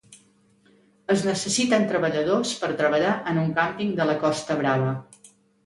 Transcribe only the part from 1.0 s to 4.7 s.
Es necessiten treballadors per treballar en un càmping de la Costa